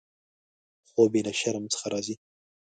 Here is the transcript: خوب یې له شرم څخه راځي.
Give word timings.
خوب 0.89 1.11
یې 1.17 1.21
له 1.27 1.33
شرم 1.39 1.65
څخه 1.73 1.87
راځي. 1.93 2.15